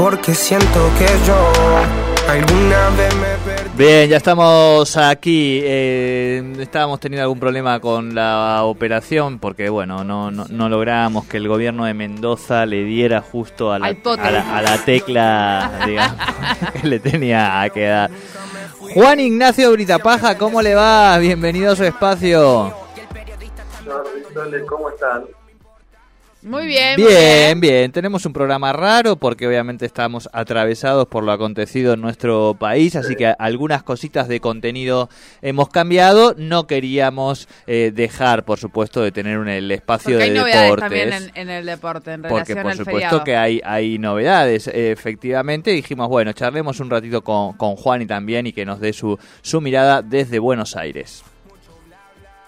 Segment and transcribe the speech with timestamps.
[0.00, 1.36] porque siento que yo
[2.26, 3.70] alguna vez me perdí.
[3.76, 5.60] Bien, ya estamos aquí.
[5.62, 11.36] Eh, estábamos teniendo algún problema con la operación porque, bueno, no, no, no logramos que
[11.36, 14.22] el gobierno de Mendoza le diera justo a la, Al pote.
[14.22, 16.16] a la, a la tecla digamos,
[16.80, 18.10] que le tenía que dar.
[18.94, 21.18] Juan Ignacio Britapaja, ¿cómo le va?
[21.18, 22.74] Bienvenido a su espacio.
[24.66, 25.24] ¿Cómo están?
[26.42, 26.98] Muy bien.
[26.98, 27.92] muy Bien, bien.
[27.92, 33.14] Tenemos un programa raro porque obviamente estamos atravesados por lo acontecido en nuestro país, así
[33.14, 35.10] que algunas cositas de contenido
[35.42, 36.34] hemos cambiado.
[36.38, 40.62] No queríamos eh, dejar, por supuesto, de tener un, el espacio Porque hay de novedades
[40.62, 40.88] deportes.
[40.88, 43.24] también en, en el deporte, en Porque relación por al supuesto feriado.
[43.24, 44.66] que hay, hay novedades.
[44.72, 48.94] Efectivamente, dijimos, bueno, charlemos un ratito con, con Juan y también y que nos dé
[48.94, 51.22] su, su mirada desde Buenos Aires.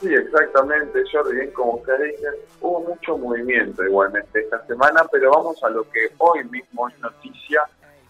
[0.02, 5.62] Sí, exactamente, Jordi, bien como ustedes dicen, hubo mucho movimiento igualmente esta semana, pero vamos
[5.62, 7.62] a lo que hoy mismo es noticia,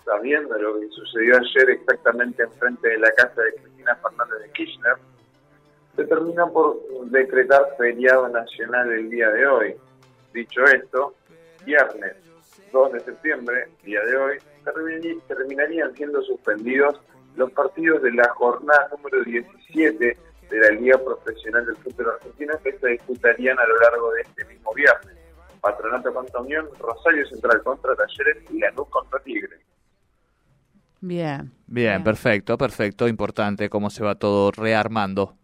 [0.03, 4.95] sabiendo lo que sucedió ayer exactamente enfrente de la casa de Cristina Fernández de Kirchner,
[5.95, 6.81] se termina por
[7.11, 9.77] decretar feriado nacional el día de hoy.
[10.33, 11.15] Dicho esto,
[11.67, 12.15] viernes
[12.73, 14.39] 2 de septiembre, día de hoy,
[15.29, 16.99] terminarían siendo suspendidos
[17.37, 22.79] los partidos de la jornada número 17 de la Liga Profesional del Fútbol Argentino que
[22.79, 25.17] se disputarían a lo largo de este mismo viernes.
[25.61, 29.59] Patronato contra Unión, Rosario Central contra Talleres y Lanús contra Tigre.
[31.01, 31.53] Bien.
[31.67, 33.09] Bien, perfecto, perfecto.
[33.09, 35.35] Importante cómo se va todo rearmando.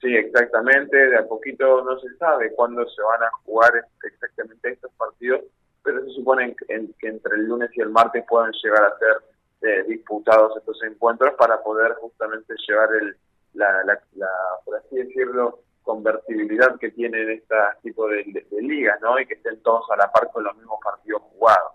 [0.00, 0.96] Sí, exactamente.
[0.96, 5.40] De a poquito no se sabe cuándo se van a jugar exactamente estos partidos,
[5.82, 9.16] pero se supone en- que entre el lunes y el martes pueden llegar a ser
[9.62, 13.16] eh, disputados estos encuentros para poder justamente llevar el,
[13.54, 14.28] la, la, la,
[14.64, 19.18] por así decirlo, convertibilidad que tienen este tipo de, de- de ligas, ¿no?
[19.20, 21.72] Y que estén todos a la par con los mismos partidos jugados.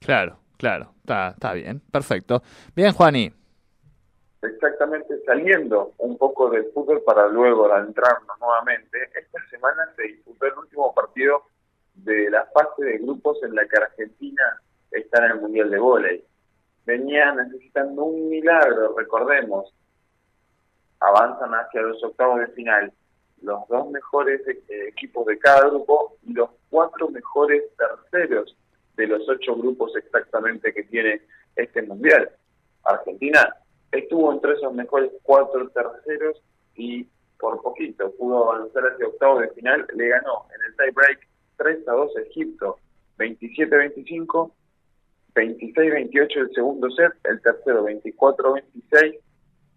[0.00, 0.92] Claro, claro.
[1.00, 2.42] Está, está bien, perfecto.
[2.74, 3.32] Bien, Juani.
[4.42, 10.54] exactamente saliendo un poco del fútbol para luego adentrarnos nuevamente, esta semana se disputó el
[10.58, 11.42] último partido
[11.94, 14.60] de la fase de grupos en la que Argentina
[14.90, 16.24] está en el Mundial de Vóley.
[16.84, 19.74] Venía necesitando un milagro, recordemos,
[21.00, 22.92] avanzan hacia los octavos de final
[23.42, 28.56] los dos mejores eh, equipos de cada grupo y los cuatro mejores terceros
[28.96, 31.20] de los ocho grupos exactamente que tiene
[31.54, 32.30] este mundial.
[32.84, 33.54] Argentina
[33.92, 36.42] estuvo entre esos mejores cuatro terceros
[36.74, 37.06] y
[37.38, 41.28] por poquito pudo avanzar hacia octavos de final, le ganó en el tie break
[41.58, 42.78] 3 a 2 a Egipto,
[43.18, 44.52] 27-25,
[45.34, 49.18] 26-28 el segundo set, el tercero 24-26,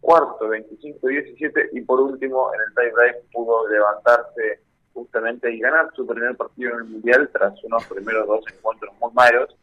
[0.01, 4.61] cuarto 25-17 y por último en el tie break pudo levantarse
[4.93, 9.11] justamente y ganar su primer partido en el Mundial tras unos primeros dos encuentros muy
[9.13, 9.55] malos,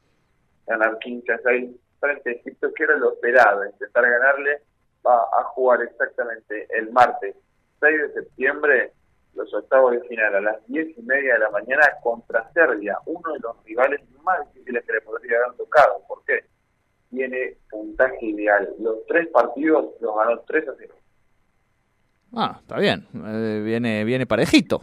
[0.67, 1.71] ganar 15 a 6
[2.01, 4.63] frente a Egipto, que era lo esperado, intentar ganarle,
[5.07, 7.37] va a jugar exactamente el martes
[7.81, 8.93] 6 de septiembre
[9.37, 13.33] los octavos de final a las 10 y media de la mañana contra Serbia, uno
[13.35, 16.03] de los rivales más difíciles que le podría haber tocado.
[16.09, 16.45] ¿Por qué?
[17.11, 18.75] Tiene puntaje ideal.
[18.79, 20.95] Los tres partidos los ganó 3 a 0.
[22.35, 23.07] Ah, está bien.
[23.15, 24.83] Eh, viene, viene parejito.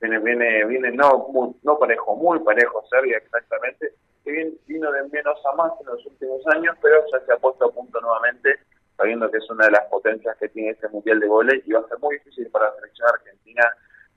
[0.00, 3.92] Viene, viene, viene no, muy, no parejo, muy parejo Serbia exactamente.
[4.24, 7.36] Que bien, vino de menos a más en los últimos años, pero ya se ha
[7.36, 8.58] puesto a punto nuevamente,
[8.96, 11.80] sabiendo que es una de las potencias que tiene este Mundial de Voley y va
[11.80, 13.64] a ser muy difícil para la selección argentina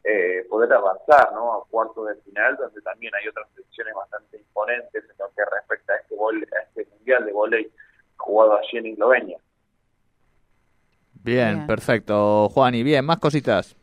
[0.04, 1.54] eh, poder avanzar ¿no?
[1.54, 5.94] a cuartos de final, donde también hay otras selecciones bastante imponentes en lo que respecta
[5.94, 7.72] a este, vole- a este Mundial de Voley
[8.18, 9.38] jugado allí en Eslovenia.
[11.24, 11.68] Bien, Bien.
[11.68, 12.84] perfecto, Juani.
[12.84, 13.76] Bien, más cositas.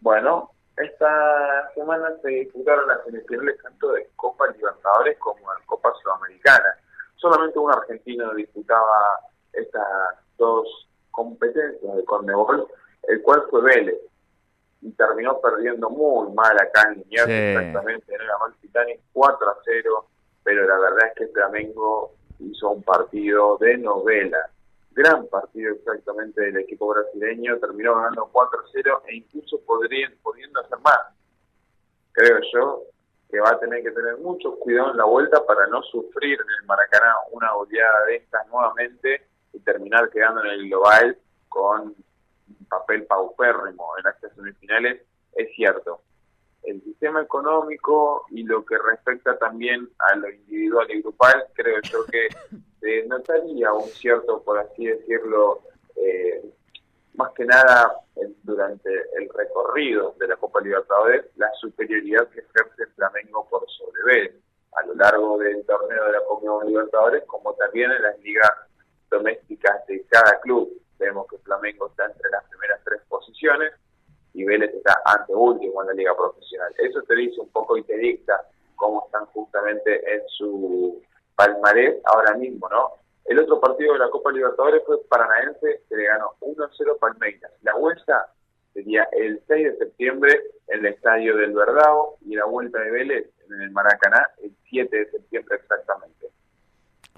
[0.00, 6.76] Bueno, esta semana se disputaron las semifinales tanto de Copa Libertadores como de Copa Sudamericana.
[7.16, 9.20] Solamente un argentino disputaba
[9.52, 9.84] estas
[10.38, 12.66] dos competencias de Conmebol,
[13.08, 13.96] el cual fue Vélez.
[14.82, 17.32] Y terminó perdiendo muy mal acá en Liniers, Sí.
[17.32, 20.06] exactamente en el Amalfitani 4 a 0,
[20.42, 24.48] pero la verdad es que Flamengo hizo un partido de novela.
[24.92, 30.98] Gran partido exactamente del equipo brasileño, terminó ganando 4-0 e incluso podrían, pudiendo hacer más.
[32.12, 32.82] Creo yo
[33.30, 36.46] que va a tener que tener mucho cuidado en la vuelta para no sufrir en
[36.58, 39.22] el Maracaná una goleada de estas nuevamente
[39.52, 41.16] y terminar quedando en el global
[41.48, 41.94] con
[42.70, 45.02] papel paupérrimo en las semifinales,
[45.34, 46.00] es cierto.
[46.62, 52.04] El sistema económico y lo que respecta también a lo individual y grupal, creo yo
[52.06, 52.28] que
[52.80, 55.62] se notaría un cierto, por así decirlo,
[55.96, 56.42] eh,
[57.14, 57.92] más que nada
[58.42, 64.34] durante el recorrido de la Copa Libertadores, la superioridad que ejerce Flamengo por sobre
[64.72, 68.50] a lo largo del torneo de la Copa Libertadores, como también en las ligas
[69.10, 70.70] domésticas de cada club.
[70.98, 72.49] Vemos que Flamengo está entre las
[73.40, 73.72] posiciones
[74.32, 76.72] y Vélez está ante último en la liga profesional.
[76.78, 78.40] Eso te dice un poco y te dicta
[78.76, 81.02] cómo están justamente en su
[81.34, 82.92] palmarés ahora mismo, ¿no?
[83.24, 87.52] El otro partido de la Copa Libertadores fue Paranaense, que le ganó 1-0 Palmeiras.
[87.62, 88.32] La vuelta
[88.72, 93.30] sería el 6 de septiembre en el Estadio del Verdao y la vuelta de Vélez
[93.48, 96.28] en el Maracaná el 7 de septiembre exactamente.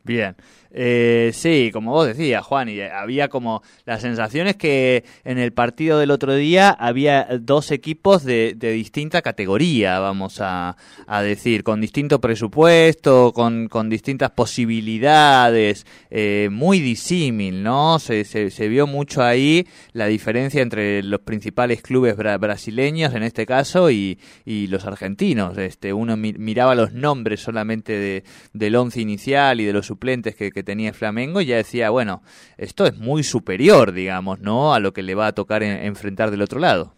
[0.05, 0.35] Bien,
[0.75, 5.99] eh, sí, como vos decías, Juan, y había como las sensaciones que en el partido
[5.99, 10.77] del otro día había dos equipos de, distinta categoría, vamos a,
[11.23, 17.99] decir, con distinto presupuesto, con, con distintas posibilidades, eh, muy disímil, ¿no?
[17.99, 23.91] Se, se, vio mucho ahí la diferencia entre los principales clubes brasileños, en este caso,
[23.91, 25.59] y, y, los argentinos.
[25.59, 30.51] Este, uno miraba los nombres solamente de, del once inicial y de los suplentes que,
[30.63, 32.23] tenía Flamengo y ya decía, bueno,
[32.57, 34.73] esto es muy superior, digamos, ¿no?
[34.73, 36.95] A lo que le va a tocar enfrentar del otro lado.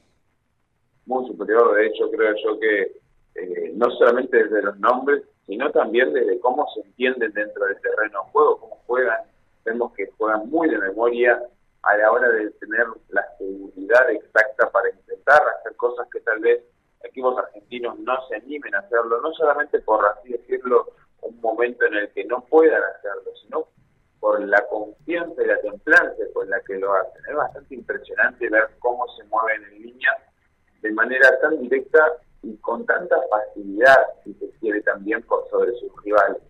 [1.06, 2.82] Muy superior, de hecho, creo yo que
[3.35, 8.20] eh, no solamente desde los nombres, sino también desde cómo se entienden dentro del terreno
[8.25, 9.19] de juego, cómo juegan.
[9.64, 11.43] Vemos que juegan muy de memoria
[11.82, 16.62] a la hora de tener la seguridad exacta para intentar hacer cosas que tal vez
[17.02, 20.94] equipos argentinos no se animen a hacerlo, no solamente por así decirlo
[21.64, 23.69] en el que no puedan hacerlo, sino
[24.20, 27.22] por la confianza y la templanza con la que lo hacen.
[27.28, 30.11] Es bastante impresionante ver cómo se mueven en línea
[30.81, 32.00] de manera tan directa
[32.43, 36.43] y con tanta facilidad, si se quiere, también por sobre sus rivales.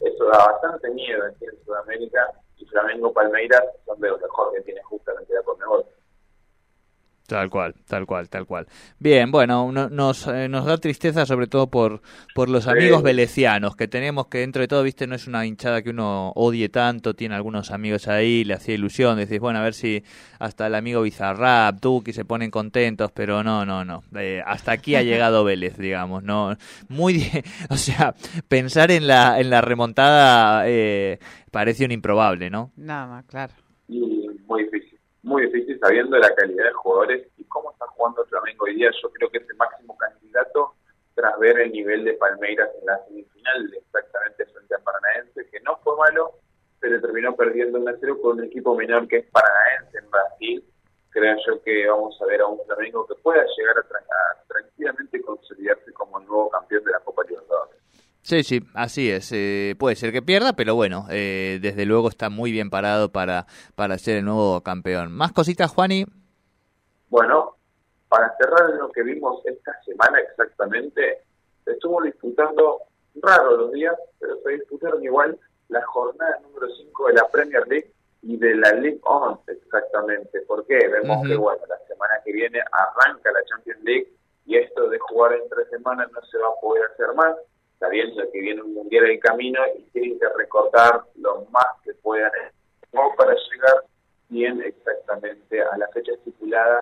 [0.00, 4.64] Eso da bastante miedo aquí en Sudamérica y Flamengo Palmeiras son de los mejores que
[4.64, 5.84] tiene justamente la Conmebol.
[7.26, 8.66] Tal cual, tal cual, tal cual.
[8.98, 12.02] Bien, bueno, nos, eh, nos da tristeza sobre todo por,
[12.34, 15.82] por los amigos velecianos que tenemos, que dentro de todo, viste, no es una hinchada
[15.82, 19.74] que uno odie tanto, tiene algunos amigos ahí, le hacía ilusión, decís, bueno, a ver
[19.74, 20.02] si
[20.40, 24.02] hasta el amigo Bizarrap, Duki se ponen contentos, pero no, no, no.
[24.16, 26.56] Eh, hasta aquí ha llegado Vélez, digamos, no.
[26.88, 27.30] Muy,
[27.70, 28.14] o sea,
[28.48, 31.18] pensar en la, en la remontada eh,
[31.50, 32.72] parece un improbable, ¿no?
[32.76, 33.54] Nada más, claro.
[35.22, 38.64] Y muy difícil muy difícil sabiendo la calidad de jugadores y cómo está jugando Flamengo
[38.64, 38.90] hoy día.
[39.02, 40.74] Yo creo que es el máximo candidato
[41.14, 45.78] tras ver el nivel de Palmeiras en la semifinal, exactamente frente a Paranaense, que no
[45.84, 46.32] fue malo,
[46.80, 50.64] pero terminó perdiendo 1-0 con un equipo menor que es Paranaense en Brasil.
[51.10, 55.92] Creo yo que vamos a ver a un Flamengo que pueda llegar a, tranquilamente consolidarse
[55.92, 57.78] como el nuevo campeón de la Copa Libertadores.
[58.22, 59.30] Sí, sí, así es.
[59.32, 63.46] Eh, puede ser que pierda, pero bueno, eh, desde luego está muy bien parado para,
[63.74, 65.10] para ser el nuevo campeón.
[65.12, 66.06] ¿Más cositas, Juani?
[67.08, 67.56] Bueno,
[68.08, 71.22] para cerrar lo que vimos esta semana exactamente,
[71.66, 72.82] estuvo disputando
[73.16, 77.92] raro los días, pero se disputaron igual la jornada número 5 de la Premier League
[78.22, 80.42] y de la League 11 exactamente.
[80.42, 80.78] ¿Por qué?
[80.88, 84.12] Vemos que bueno, la semana que viene arranca la Champions League
[84.46, 87.34] y esto de jugar en tres semanas no se va a poder hacer más
[87.82, 92.30] sabiendo que viene un mundial en camino y tienen que recortar lo más que puedan
[93.16, 93.84] para llegar
[94.28, 96.80] bien exactamente a la fecha estipulada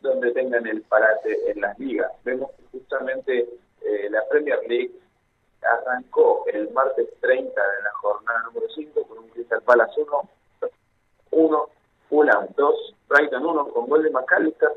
[0.00, 2.10] donde tengan el parate en las ligas.
[2.24, 3.48] Vemos que justamente
[3.82, 4.92] eh, la Premier League
[5.62, 10.30] arrancó el martes 30 de la jornada número 5 con un Crystal Palace 1,
[11.30, 11.68] 1,
[12.08, 14.72] Fulham 2, Brighton 1 con gol de McAllister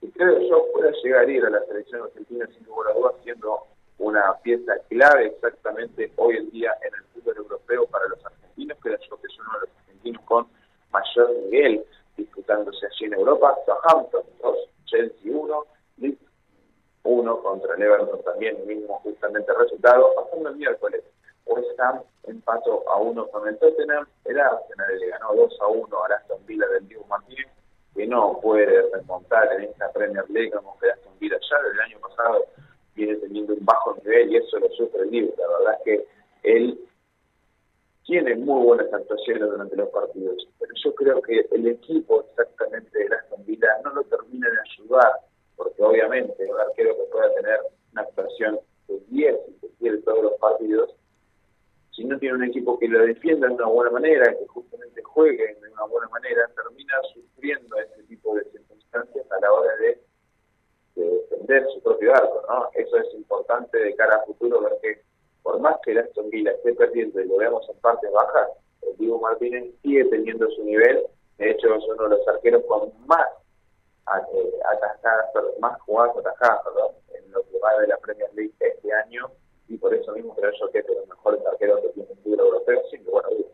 [0.00, 3.14] y creo yo pueda llegar a ir a la selección argentina sin lugar a dudas
[3.24, 3.66] siendo
[3.98, 8.90] una pieza clave exactamente hoy en día en el fútbol europeo para los argentinos, que
[8.90, 10.46] yo que es uno de los argentinos con
[10.90, 11.84] mayor nivel
[12.16, 15.64] disputándose allí en Europa, Southampton 2, Chelsea 1,
[15.98, 16.20] Leeds
[17.02, 21.02] 1 contra el Everton también, mismo justamente resultado, pasando el miércoles.
[21.46, 25.96] West Ham empató a 1 con el Tottenham, el Arsenal le ganó 2 a 1
[25.96, 27.46] a Aston Villa del Diego Martínez,
[27.94, 31.98] que no puede remontar en esta Premier League como que Aston Villa ya del año
[32.00, 32.44] pasado
[33.14, 34.68] teniendo un bajo nivel y eso lo
[35.04, 35.34] libro.
[35.38, 36.06] La verdad es que
[36.42, 36.80] él
[38.04, 43.14] tiene muy buenas actuaciones durante los partidos, pero yo creo que el equipo exactamente de
[43.14, 45.12] Aston Villa no lo termina de ayudar,
[45.56, 47.60] porque obviamente el arquero que pueda tener
[47.92, 50.94] una actuación de 10, si se quiere, todos los partidos,
[51.90, 55.56] si no tiene un equipo que lo defienda de una buena manera, que justamente juegue
[55.60, 59.98] de una buena manera, termina sufriendo ese tipo de circunstancias a la hora de
[60.94, 61.80] defender su
[62.12, 62.70] ¿no?
[62.74, 65.02] Eso es importante de cara a futuro, ver que
[65.42, 68.48] por más que Aston Villa esté perdiendo y lo veamos en partes bajas,
[68.82, 71.06] el Diego Martínez sigue teniendo su nivel,
[71.38, 73.28] de hecho es uno de los arqueros con más
[74.32, 78.92] eh, atajadas, más jugadas atajadas, perdón, en lo que va de la Premier League este
[78.92, 79.30] año,
[79.68, 82.18] y por eso mismo creo yo que es de los mejores arqueros que tiene el
[82.18, 83.52] fútbol europeo, sin lugar a dudas.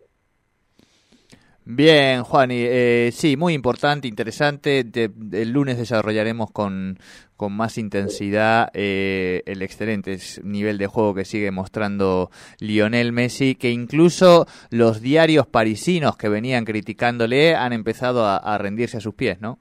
[1.74, 4.84] Bien, Juani, eh, sí, muy importante, interesante.
[4.84, 6.98] el lunes desarrollaremos con,
[7.34, 12.28] con más intensidad eh, el excelente nivel de juego que sigue mostrando
[12.60, 19.00] Lionel Messi, que incluso los diarios parisinos que venían criticándole han empezado a, rendirse a
[19.00, 19.58] sus pies, ¿no?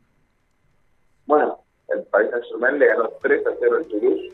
[1.28, 4.34] Bueno, el Paris Saint-Germain le ganó 3 a 0 al Toulouse.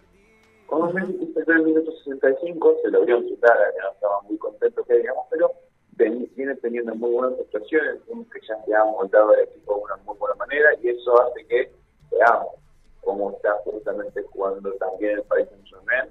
[0.65, 4.21] Con un Messi que minuto 65, se lo vio en su cara, que no estaba
[4.23, 5.51] muy contento que digamos, pero
[5.97, 8.01] viene teniendo muy buenas actuaciones,
[8.31, 11.45] que ya se ha montado el equipo de una muy buena manera y eso hace
[11.47, 11.71] que
[12.11, 12.53] veamos
[13.01, 16.09] cómo está justamente jugando también el país en Germain.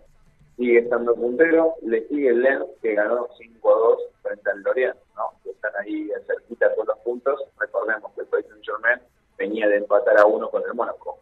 [0.56, 4.96] Sigue estando puntero, le sigue el Lens que ganó 5 a 2 frente al Lorient,
[5.14, 5.32] ¿no?
[5.44, 7.40] que están ahí cerquita con los puntos.
[7.58, 9.00] Recordemos que el país en Germain
[9.36, 11.18] venía de empatar a uno con el Mónaco.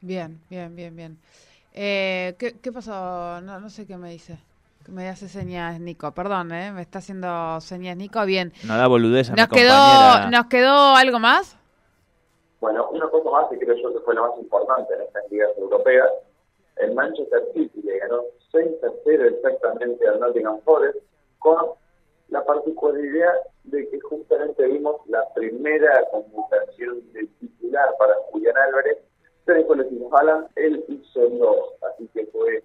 [0.00, 1.18] Bien, bien, bien, bien.
[1.74, 3.40] Eh, ¿qué, ¿Qué pasó?
[3.42, 4.38] No, no sé qué me dice.
[4.90, 6.72] Me hace señas Nico, perdón, ¿eh?
[6.72, 8.52] me está haciendo señas Nico, bien.
[8.66, 11.56] No da boludez a ¿Nos, quedó, ¿Nos quedó algo más?
[12.60, 15.50] Bueno, una cosa más que creo yo que fue la más importante en estas ligas
[15.56, 16.08] europeas,
[16.76, 20.98] el Manchester City le ganó 6 a 0 exactamente al Nottingham Forest
[21.38, 21.56] con
[22.28, 28.98] la particularidad de que justamente vimos la primera convocación de titular para Julián Álvarez,
[29.44, 32.64] pero después le decimos Alan, él hizo dos, así que fue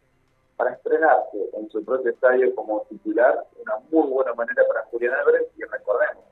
[0.57, 5.47] para estrenarse en su propio estadio como titular, una muy buena manera para Julián Álvarez,
[5.57, 6.23] y recordemos,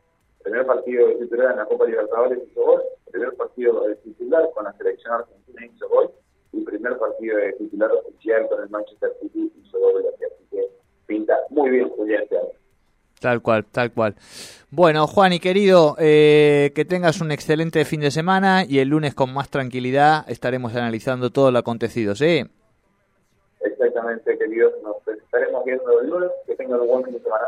[0.42, 4.65] primer partido de titular en la Copa Libertadores hizo gol, primer partido de titular con
[4.65, 6.12] la selección argentina hizo gol,
[6.51, 10.68] y primer partido de titular oficial con el Manchester City hizo gol, así que
[11.06, 12.58] pinta muy bien Julián Álvarez.
[13.20, 14.15] Tal cual, tal cual.
[14.70, 19.15] Bueno, Juan y querido, eh, que tengas un excelente fin de semana y el lunes
[19.15, 22.44] con más tranquilidad estaremos analizando todo lo acontecido, ¿sí?
[23.63, 24.74] Exactamente, queridos.
[24.84, 26.29] Nos estaremos viendo el lunes.
[26.46, 27.46] Que tengan un buen fin de semana.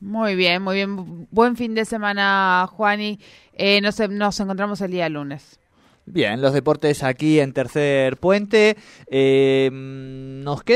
[0.00, 1.26] Muy bien, muy bien.
[1.30, 3.20] Buen fin de semana, Juani.
[3.52, 5.60] Eh, nos, nos encontramos el día lunes.
[6.06, 8.76] Bien, los deportes aquí en Tercer Puente.
[9.06, 10.68] Eh, nos queda